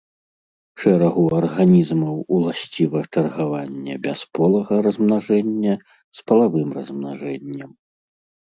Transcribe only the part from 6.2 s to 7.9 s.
палавым размнажэннем.